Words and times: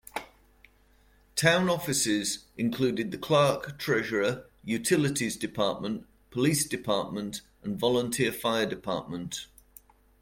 Town 1.35 1.69
offices 1.69 2.45
include 2.57 3.11
the 3.11 3.19
clerk 3.19 3.77
treasurer, 3.77 4.49
utilities 4.63 5.35
department, 5.37 6.07
police 6.31 6.67
department, 6.67 7.41
and 7.61 7.77
volunteer 7.79 8.31
fire 8.31 8.65
department. 8.65 9.45